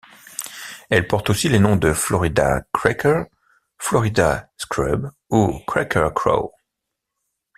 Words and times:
Elle 0.89 1.07
porte 1.07 1.29
aussi 1.29 1.47
les 1.47 1.59
noms 1.59 1.75
de 1.75 1.93
Florida 1.93 2.63
cracker, 2.73 3.25
Florida 3.77 4.49
scrub 4.57 5.11
ou 5.29 5.59
cracker 5.67 6.09
crow. 6.15 6.53